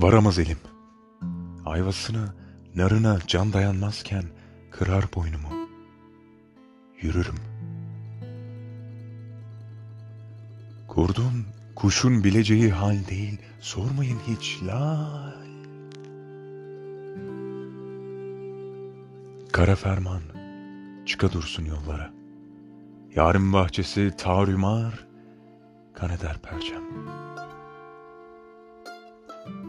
Varamaz 0.00 0.38
elim. 0.38 0.58
Ayvasına, 1.66 2.34
narına 2.74 3.18
can 3.26 3.52
dayanmazken 3.52 4.24
kırar 4.70 5.04
boynumu. 5.14 5.48
Yürürüm. 7.00 7.34
Kurdun 10.88 11.46
kuşun 11.76 12.24
bileceği 12.24 12.70
hal 12.70 13.06
değil, 13.10 13.38
sormayın 13.60 14.18
hiç 14.26 14.58
lal. 14.62 15.32
Kara 19.52 19.76
ferman, 19.76 20.22
çıka 21.06 21.32
dursun 21.32 21.64
yollara. 21.64 22.10
Yarın 23.14 23.52
bahçesi 23.52 24.12
tarumar, 24.18 25.06
kan 25.94 26.10
eder 26.10 26.36
perçem. 26.42 26.82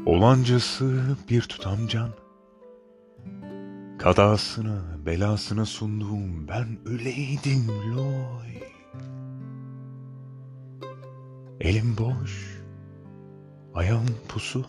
Olancası 0.05 1.17
bir 1.29 1.41
tutam 1.41 1.87
can. 1.87 2.09
Kadasını, 3.99 4.81
belasını 5.05 5.65
sunduğum 5.65 6.47
ben 6.47 6.67
öleydim 6.85 7.67
loy. 7.67 8.61
Elim 11.59 11.97
boş, 11.97 12.61
ayağım 13.73 14.05
pusu. 14.27 14.65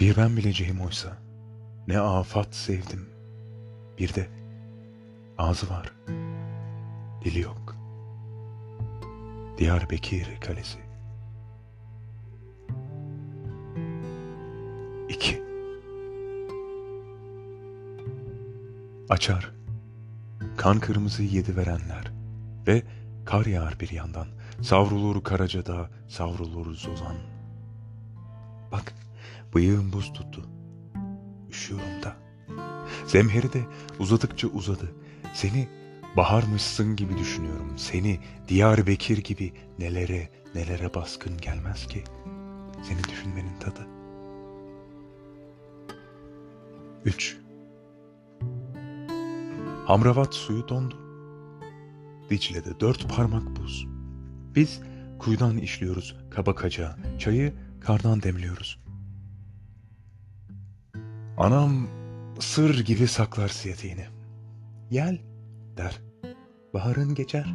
Bir 0.00 0.16
ben 0.16 0.36
bileceğim 0.36 0.80
oysa, 0.80 1.18
ne 1.88 2.00
afat 2.00 2.54
sevdim. 2.54 3.08
Bir 3.98 4.14
de 4.14 4.28
ağzı 5.38 5.70
var, 5.70 5.92
dili 7.24 7.40
yok. 7.40 7.76
Diyarbakır 9.58 10.40
Kalesi. 10.40 10.89
Açar. 19.10 19.52
Kan 20.56 20.80
kırmızı 20.80 21.22
yedi 21.22 21.56
verenler 21.56 22.12
ve 22.66 22.82
kar 23.24 23.46
yağar 23.46 23.80
bir 23.80 23.90
yandan. 23.90 24.28
Savrulur 24.62 25.24
Karaca'da, 25.24 25.90
savrulur 26.08 26.74
Zozan. 26.74 27.16
Bak, 28.72 28.94
bıyığım 29.54 29.92
buz 29.92 30.12
tuttu. 30.12 30.42
Üşüyorum 31.50 32.02
da. 32.02 32.16
Zemheri 33.06 33.52
de 33.52 33.60
uzadıkça 33.98 34.48
uzadı. 34.48 34.92
Seni 35.34 35.68
baharmışsın 36.16 36.96
gibi 36.96 37.18
düşünüyorum. 37.18 37.78
Seni 37.78 38.20
Diyarbakır 38.48 39.18
gibi 39.18 39.52
nelere 39.78 40.30
nelere 40.54 40.94
baskın 40.94 41.38
gelmez 41.38 41.86
ki. 41.86 42.04
Seni 42.82 43.04
düşünmenin 43.04 43.58
tadı. 43.60 43.86
3. 47.04 47.39
Hamravat 49.90 50.34
suyu 50.34 50.68
dondu. 50.68 50.94
Dicle'de 52.30 52.80
dört 52.80 53.16
parmak 53.16 53.56
buz. 53.56 53.86
Biz 54.54 54.80
kuyudan 55.18 55.58
işliyoruz 55.58 56.16
kabakaca, 56.30 56.96
çayı 57.18 57.54
kardan 57.80 58.22
demliyoruz. 58.22 58.80
Anam 61.38 61.88
sır 62.40 62.84
gibi 62.84 63.08
saklar 63.08 63.48
siyetiğini. 63.48 64.06
Gel 64.90 65.18
der, 65.76 66.00
baharın 66.74 67.14
geçer. 67.14 67.54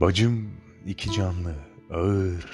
Bacım 0.00 0.50
iki 0.86 1.12
canlı, 1.12 1.54
ağır, 1.90 2.46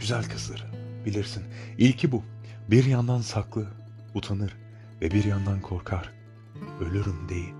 güzel 0.00 0.24
kızdır. 0.30 0.66
Bilirsin, 1.06 1.42
ilki 1.78 2.12
bu. 2.12 2.22
Bir 2.70 2.84
yandan 2.84 3.20
saklı, 3.20 3.66
utanır 4.14 4.56
ve 5.00 5.10
bir 5.10 5.24
yandan 5.24 5.60
korkar. 5.60 6.17
Ölürüm 6.80 7.28
değil. 7.28 7.54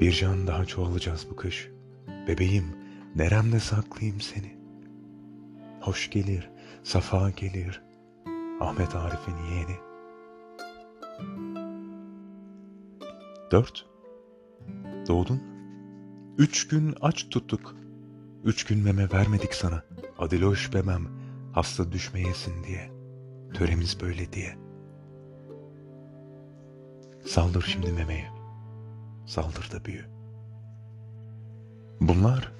Bir 0.00 0.12
can 0.12 0.46
daha 0.46 0.64
çoğalacağız 0.64 1.26
bu 1.30 1.36
kış. 1.36 1.70
Bebeğim, 2.28 2.64
neremde 3.16 3.60
saklayayım 3.60 4.20
seni? 4.20 4.58
Hoş 5.80 6.10
gelir, 6.10 6.50
safa 6.82 7.30
gelir. 7.30 7.82
Ahmet 8.60 8.94
Arif'in 8.94 9.36
yeğeni. 9.50 9.76
Dört. 13.50 13.86
Doğdun. 15.08 15.42
Üç 16.38 16.68
gün 16.68 16.94
aç 17.00 17.28
tuttuk. 17.30 17.74
Üç 18.44 18.64
gün 18.64 18.78
meme 18.78 19.10
vermedik 19.12 19.54
sana. 19.54 19.82
Adiloş 20.18 20.74
bemem, 20.74 21.08
hasta 21.52 21.92
düşmeyesin 21.92 22.64
diye. 22.64 22.90
Töremiz 23.54 24.00
böyle 24.00 24.32
diye. 24.32 24.69
Saldır 27.26 27.62
şimdi 27.62 27.92
memeye. 27.92 28.30
Saldır 29.26 29.70
da 29.72 29.84
büyü. 29.84 30.04
Bunlar 32.00 32.52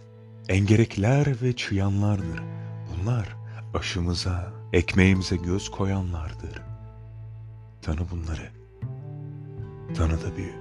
engerekler 0.48 1.42
ve 1.42 1.56
çıyanlardır. 1.56 2.42
Bunlar 2.90 3.36
aşımıza, 3.74 4.52
ekmeğimize 4.72 5.36
göz 5.36 5.70
koyanlardır. 5.70 6.62
Tanı 7.82 8.10
bunları. 8.10 8.50
Tanı 9.94 10.22
da 10.22 10.36
büyü. 10.36 10.54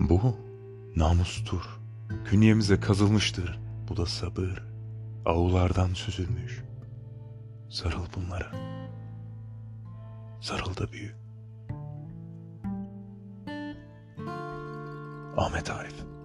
Bu 0.00 0.36
namustur. 0.96 1.62
Künyemize 2.24 2.80
kazılmıştır. 2.80 3.58
Bu 3.88 3.96
da 3.96 4.06
sabır. 4.06 4.62
Avulardan 5.26 5.94
süzülmüş. 5.94 6.62
Sarıl 7.70 8.06
bunlara. 8.16 8.52
Sarıl 10.40 10.76
da 10.76 10.92
büyü. 10.92 11.14
Ahmet 15.36 15.70
Arif 15.70 16.15